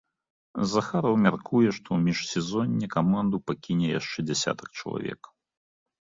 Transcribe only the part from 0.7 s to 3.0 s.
Захараў мяркуе, што ў міжсезонне